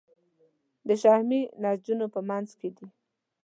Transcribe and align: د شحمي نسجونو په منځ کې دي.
د 0.87 0.89
شحمي 1.01 1.41
نسجونو 1.61 2.05
په 2.13 2.19
منځ 2.29 2.47
کې 2.59 2.69
دي. 2.75 2.85